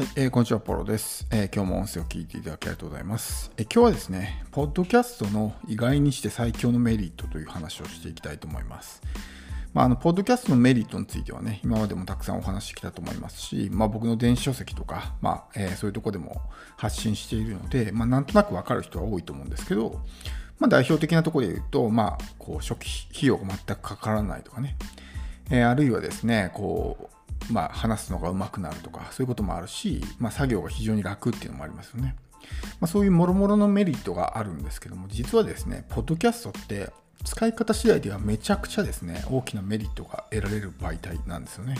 [0.00, 3.52] はい、えーこんにちは、ポロです、えー今日も音声を聞いていただきありがとうございます。
[3.58, 9.02] えー今日はですね、ポッドキャストの意外にして最強のメリットという話をしていきたいと思います。
[9.74, 16.40] まあ、あのポッドキャストのメリットについてはね、今までもたくさんお話してきたと思いますし、まあ、僕の電子書籍とか、まあえーそういうとこでも
[16.78, 20.00] 発信しているので、まあ、なんとなくわかる人は多いと思うんですけど、
[20.58, 24.76] まあ、代表的なところで言うと、まあ、こう初期費用が全くかからないとかね、
[25.50, 27.19] えーあるいはですね、こう、
[27.50, 32.16] まあ、話すのが上手くなるとか、そういうこともあるし、まあ、作業が非常に楽っていうのもありますよね。
[32.80, 36.90] まあ、そういう諸々のメリットがあるんですけども、実はですね、ポッドキャストって
[37.24, 41.76] 使い方次第ではめちゃくちゃですね、大きなメリットが得られる媒体なんですよね。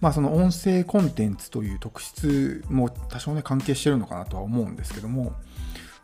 [0.00, 5.32] まあ、その音声コンテンツという特質も多少ね、関係してるのかなとは思うんですけども、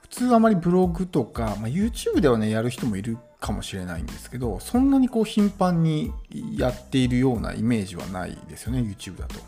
[0.02, 6.12] 普通あまりブログとか、まあ、YouTube ではねやる人もいるかもしれないんですけどそんなにこう頻繁に
[6.56, 9.40] やっているようなイメージはないですよね YouTube だと。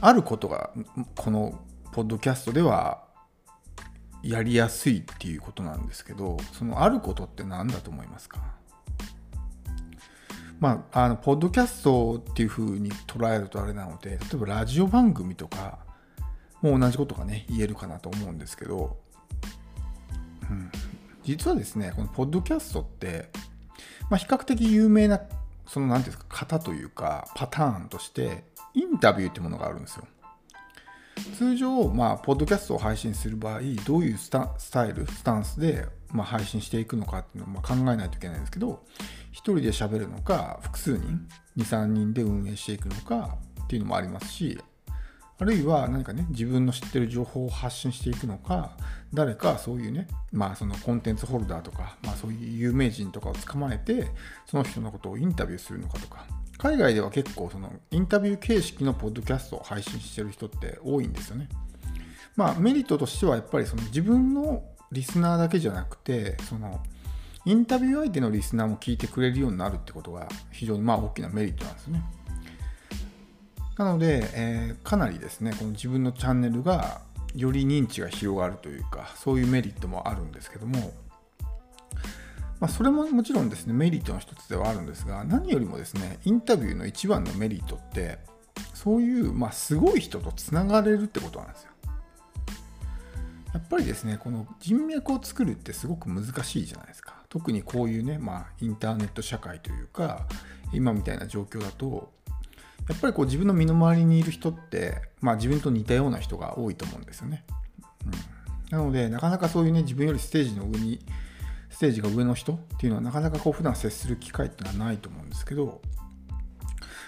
[0.00, 0.70] あることが
[1.14, 1.60] この
[1.92, 3.04] ポッドキャストでは
[4.22, 8.40] やりやすいっていうことなんですけどそのあることって何だと思いますか？
[10.58, 15.78] まあ、あのポッドキャストっていうふうに捉えるとあれなので例えばラジオ番組とか
[16.62, 18.96] も同じことがね言えるかなと思うんですけど
[20.50, 20.70] うん。
[21.24, 23.30] 実はですね、このポッドキャストって、
[24.10, 25.20] まあ、比較的有名な、
[25.66, 28.44] その何ていうんですか、型というか、パターンとして、
[28.74, 30.06] インタビューってものがあるんですよ。
[31.38, 38.84] 通常、まあ、ポッドキャストを配信する場合、どういうスタイル、スタンスで、まあ、配信していくのかっていうのを考えないといけないんですけど、
[39.30, 44.60] 一人で喋るのか、複数人、2、3人で運営していくのかっていうのもありますし、
[45.36, 48.76] あるいは何かね、自分の知ってる情報を発信していくのか、
[49.12, 54.06] 誰かそういうね、まあそのコンテンツホルダーとか、まあそういう有名人とかを捕まえて、
[54.46, 56.24] その人のことをインタビューするのかとか、
[56.58, 61.48] 海外では結構そのインタビュー形式のポッドキャストを配信してる人って多いんですよね。
[62.36, 66.80] まあメリットとしてはやっぱりその自分のリスナーだけじゃなくて、その
[67.44, 72.02] インタビュー相手のリスナーも聞いてくれるようになるってことが非常にまあ大きなメリットなんですね。
[73.78, 77.00] なので、えーかなりですね、この自分のチャンネルが
[77.34, 80.92] より認知が広がるというか、そういうメリットもあるんですけども、
[82.60, 88.18] まあ、それももちろんですね、メリットの一つではあるんですが、何よりもですね、インタビューの一番のメリットって、
[88.72, 91.70] そういう、まあ、すごい人とつながれるってことなんですよ。
[93.52, 97.14] やっぱりですね、この人脈を作るってすごく難しいじゃないですか。
[97.28, 100.26] 特にこういうね、まあ、インターネット社会というか、
[100.72, 102.12] 今みたいな状況だと、
[102.88, 107.44] やっぱりこう自分の身の回りにいる人って、まあ、自分と似たような人が多いと思うんですよね。
[108.70, 111.00] うん、なので、なかなかそういうね、自分よりステージの上に、
[111.70, 115.80] ステージが上の人っていうのはなかなかこう普段接する機会っていうのはないと思うんですけど、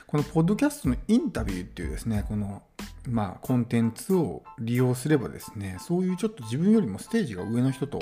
[0.07, 2.63] このポッドキャストのインタビューっていうですね、この
[3.09, 8.01] まあコンテンツを利用すればですね、そういうちょっと自分よりもステージが上の人と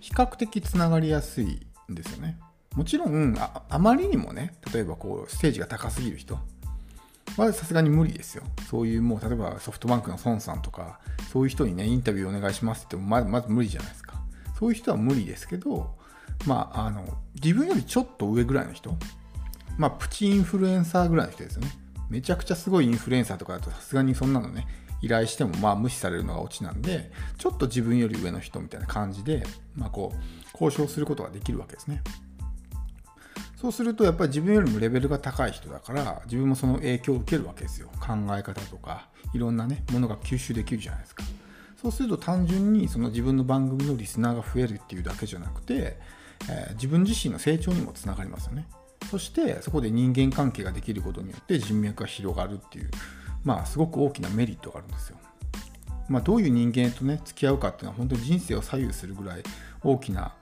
[0.00, 1.60] 比較的つながりやすい
[1.90, 2.38] んですよね。
[2.74, 6.38] もちろんあ、あまりにもね、例えばこうステージが高すぎる人
[7.46, 8.44] はさすがに無理ですよ。
[8.68, 11.00] そういうもう例えばソフトバンクの孫さんとか、
[11.32, 14.14] そういう人にね、インタビューお願いしますって言ってもまずまず無理じゃないですか。
[14.58, 15.96] そういう人は無理ですけど、
[16.46, 17.04] まあ、あの
[17.42, 18.94] 自分よりちょっと上ぐらいの人、
[19.78, 21.70] まあ、プチインフルエンサーぐらいの人ですよね。
[22.08, 24.66] めちゃくちゃすごいインフルエンサーとかだとさすがにそんなのね、
[25.00, 29.44] 依頼してもまあ無視されるのがオチなんで、ちょっと自分より上の人みたいな感じで、
[29.76, 30.18] まあ、こう
[30.52, 32.02] 交渉することができるわけですね。
[33.60, 37.88] そうするとやっぱり自分よりもレベルが高い人だから自分もその影響を受けるわけですよ。
[38.00, 41.24] 考え方とかいろんなねものが吸収できるじゃないですか。
[41.80, 45.98] そうすると単純にその自分の番組のリスナーが増えるっていうだけじゃなくて、
[46.48, 48.66] えー自分自身の成長にもつながりますよね。
[49.10, 52.90] そしてそこで人間関係ができることによって人脈が広がるっていう
[53.44, 55.18] まあすごく大きなメリットがあるんですよ。
[56.08, 59.42] まあ、どういう人間とね付き合うかっていうのは本当に人生を左右するぐらい
[59.84, 60.34] 大きな、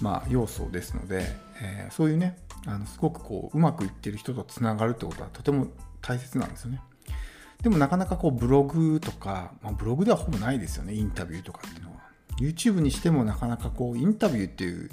[0.00, 1.24] まあ、要素ですので、
[1.62, 5.68] えーそういうねあのすごくこううまくいってる人とつながるってことはとても
[6.00, 6.80] 大切なんですよね。
[7.62, 11.94] でもなかなかこうブログとか、まあ、ブログではほぼないですよねインタビューとかっていうのは。
[12.38, 14.90] YouTube にしてもなかなかこうインタビューっていう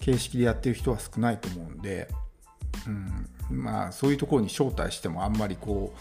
[0.00, 2.08] 形式でやってる人は少ないと思うんで、
[3.50, 5.94] うん、まあそういうところに招待してもあんまりこ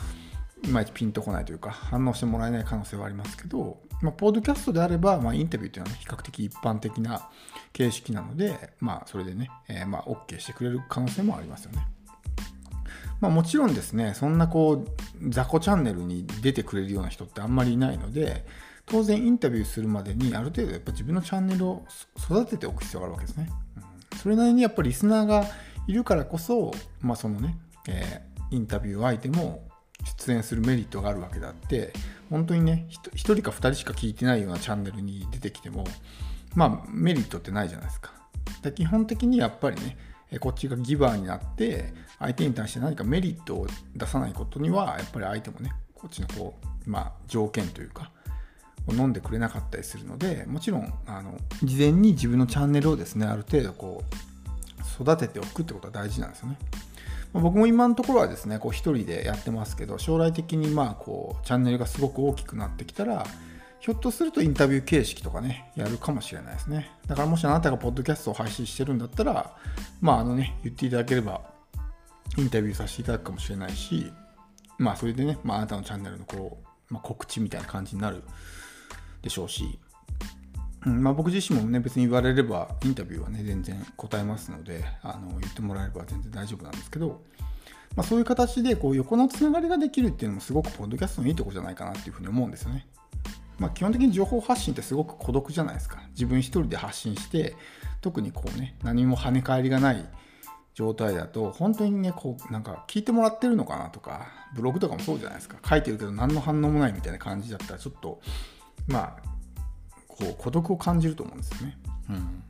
[0.64, 7.30] ういまいちピンとこないというか反応してもらえない可能性はありますけど、まあ、ポッドキャストであれば、まあ、インタビューっていうのは、ね、比較的一般的な
[7.74, 11.88] 形式なので、まあ、それでね、えーまあ OK してくれる可能性もありますよね。
[13.20, 18.46] まあ、もちろんですね、そんなこう、雑魚チャンネルに出てくれるような人ってあんまりいないので、
[18.88, 21.86] 当然インタビューするまでにある程度やっぱ自分のチャンネルを
[22.18, 23.50] 育てておく必要があるわけですね。
[23.78, 25.46] うんそれなりにやっぱりリスナーが
[25.88, 27.58] いるからこそ、まあそのね、
[27.88, 29.64] えーインタビュー相手も
[30.18, 31.94] 出演するメリットがあるわけであって
[32.32, 35.84] 本当にね1人か2人しか聞いてないようなチャンネルに出てきても
[36.56, 38.14] まあメリットってないじゃないですか。
[38.64, 39.98] で基本的にやっぱりね
[40.40, 46.56] こっちがギバーになって相手に対して何かメリットを出さないことにはやっぱり相手もねこっちのこ
[46.88, 48.12] う、まあ、条件というか
[48.90, 56.58] 飲んでくれなかったりするのでもちろんあの事前に自分のチャンネルをですねある程度こう育てておくってことは大事なんですよね。
[57.34, 63.26] ま、僕も今のところはですねこう一人でやってますけど将来的にまあこうチャンネルがすごく大きくなってきたら
[63.82, 66.92] ひょっとするとインタビュー形式とかね、やるかもしれないですね。
[67.08, 69.56] だからもしあなたがポッドキャストを配信してるんだったら、
[70.02, 71.42] まああのね、言っていただければ、
[72.38, 74.14] インタビューさせていただくかもしれないし、
[74.78, 78.22] まあそれでね、まああなたのチャンネルのこう、まあ、告知みたいな感じになる
[79.24, 79.80] でしょうし、
[80.86, 87.22] うんまあ、僕自身もね、別に言われれば、インタビューはね、全然答えますので、あの言ってもらえれば全然大丈夫なんですけど、
[87.96, 92.88] まあ、そういう形でこう横のつながりができるっていうのもすごくポッドキャストのいいとこじゃないかなっていうふうに思うんですよね。
[93.60, 96.02] まあ、基本的に情報発信ってすごく孤独じゃないですか。
[96.12, 97.56] 自分一人で発信して、
[98.02, 100.04] 特にこうね、何も跳ね返りがない
[100.74, 105.58] 状態だと、本当にね、こう、なんか聞いてもらってるのかなとか、ブログとかもそうじゃないですか。
[105.64, 108.20] 書いてるけど何の反応もないみたいな感じだったら、ちょっと、
[108.88, 109.32] まあ、
[110.20, 111.78] こう、孤独を感じると思うんですよね。
[112.10, 112.44] うん。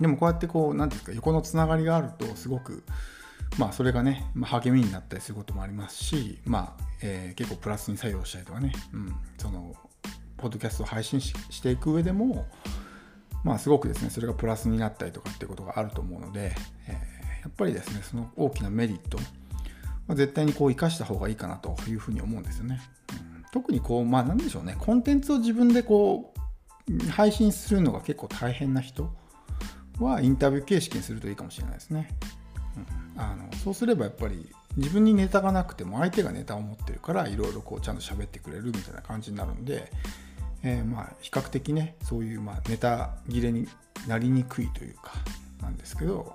[0.00, 2.82] でもこうやってこう、何ていうか、横のつながりがあると、すごく、
[3.58, 9.74] まあ、それがね、まあ、励みになったりすることもありますし、まあ、えー、結構プラスに作用したりとかね、うん、その
[10.36, 12.46] ポッドキャストを配信していく上でも、
[13.44, 16.52] まあ、すごくですねそれがプラスになったりとかっていうことがあると思うので、
[16.86, 16.92] えー、
[17.42, 19.18] やっぱりですねその大きなメリット、
[20.06, 22.80] まあ、絶対にこう生かした方がいいかなというふうに思うんですよね。
[23.12, 26.39] うん、特にこうまあ何でしょうねコンテンツを自分でこう
[27.10, 29.10] 配信するのが結構大変な人
[29.98, 32.08] はインタビュー形式にするといいかもしれないですね。
[33.16, 34.46] うん、あのそうすればやっぱり
[34.76, 39.90] 自分にネタがなくても相手がネタを持ってるからいろいろこうちゃんと喋ってくれるみたいな感じになるんで、
[40.62, 43.68] えー、まあ比較的ねそういうまあネタ切れに
[44.06, 45.12] なりにくいというか
[45.60, 46.34] なんですけど、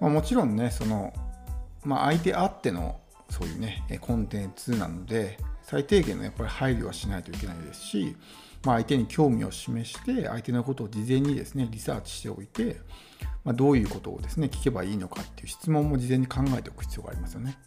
[0.00, 1.12] まあ、もちろんねその、
[1.84, 3.00] まあ、相手あっての
[3.30, 8.16] そういうねコンテンツなので最低限のやっぱり配慮はしないといけないですし、
[8.64, 12.78] まあ、相手に興味を示して相手のことを事前にですねリサーチしておいて、
[13.44, 17.58] まあ、どういうことをですね聞けばいいのかっていう質問も事前に考えておく必要がありますよね。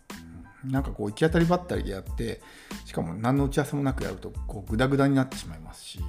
[0.65, 2.41] なんかこう行き当たりばったりでやって
[2.85, 5.99] しかも何の打ち合わせもなくやるとこうグダグダになってしまいますし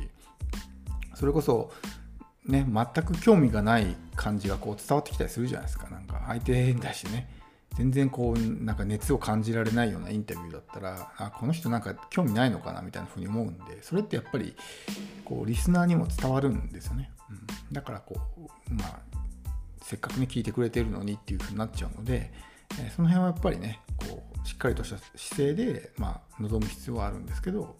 [1.14, 1.70] それこそ
[2.46, 5.88] ね全く興味がない感じがこう伝わってきたりするじゃないですか。
[5.90, 7.28] なんか相手に対してね。
[7.76, 14.54] 全然こうなんか熱を感じられないようなインタビューだったらあこの人なんか興味ないのかなみたいなふうに思うんでそれってやっぱり
[15.24, 18.16] こうリスナーにも伝わるんですよね、うん、だからこ
[18.68, 19.18] うまあ
[19.82, 22.30] せっかくね聞いてくれてるのにっていうふうになっちゃうので、
[22.78, 27.76] えその辺はやっぱりねこうしっかりとした姿勢で、まあ、望む必要はあるんですけど、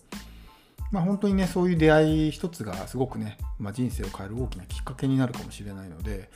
[0.91, 6.31] まあ、本当にねそういう出会い一つがすごくね、まあ、人生を変える大きなきっかけになるかもしれないので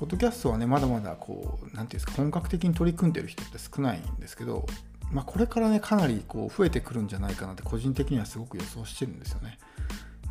[0.00, 4.64] ポッドキャストはねまだまだこう何て言うんですか本格的に取り組んでる人って少ないんですけど、
[5.12, 9.58] まあ、これからねかなりこう増えてくるんじゃないかなって個人的にはすごく予想してるんですよね。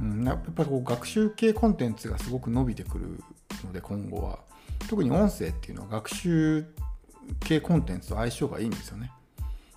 [0.02, 3.24] うん、やっぱりこう学習系コンテンツがすごく伸びてくる
[3.64, 4.40] ので今後は
[4.90, 6.66] 特に音声っていうのは学習
[7.42, 9.12] 系コンテンツと相性がいいんですよね。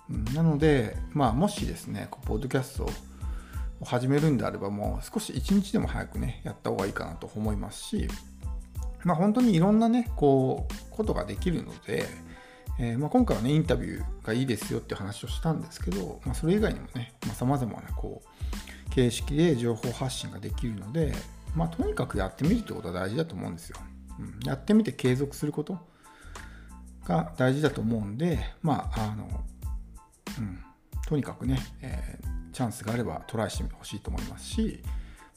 [0.09, 2.85] うんなので、まあ、もしですねこう、ポッドキャスト
[3.79, 8.07] を始めるんであれば、もう少し一日でも早くね、やった方がいいかなと思いますし、
[9.03, 12.05] まあ、本当にいろんなね、こう、ことができるので、
[12.79, 21.13] えー、まあ、今回はね、インタビューがいいですよって話をしたんですけど、まあ、それ以外にもね、さまざ、まなこう形式で情報発信ができるので、
[21.55, 23.77] まあ、とにかくやってみるってことは大事だと思うんですよ。
[24.19, 25.79] うん、やってみて継続すること
[27.05, 29.27] が大事だと思うんで、まあ、あの、
[30.39, 30.59] うん、
[31.07, 34.81] とにかくね、えー、チャンスがあればトライしてほしいと思いますし、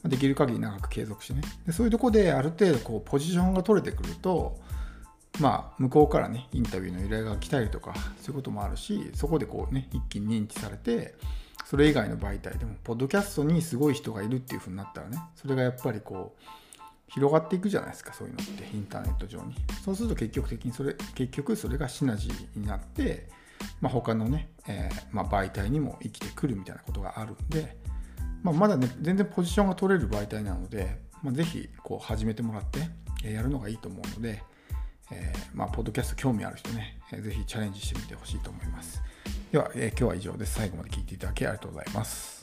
[0.07, 4.59] できる限り長く継続してね、でそういうとこである程度こうポジションが取れてくると、
[5.39, 11.15] まあ、向こうからね、インタビューの依頼が来たりとか、そういうこともあるし、そこでこうね、一気に認知されて、
[11.65, 16.41] それ以外の媒体でも、ポッドキャストにすごい人がいるっていう風になったらね、それがやっぱりこう、
[17.09, 19.55] 広がっていくじゃないですかそういうのってインターネット上に。
[19.83, 23.27] そうすると結局的にそれ結局それがシナジーになって、
[23.79, 27.77] まあ、他のね、えー、まあ、媒体にも生きてくるみたいなことがあるんで、
[28.43, 32.79] まあ、まだね全然ポジションが取れる媒体なので、まあ、ぜひこう始めてもらって、
[33.29, 34.43] やるのがいいと思うので、
[35.11, 39.01] えー、まあ、ポッドキャスト興味ある人ね、えー、ぜひチャレンジしてみてほしいと思います。
[39.51, 40.55] では、え今日は以上です。
[40.55, 42.36] 最後まで聞いていただきありがとうございます。